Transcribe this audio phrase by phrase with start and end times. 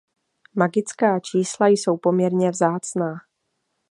[0.55, 3.13] Magická čísla jsou poměrně vzácná.